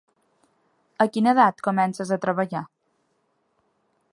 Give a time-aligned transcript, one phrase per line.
[1.03, 2.63] A quina edat comences a treballar?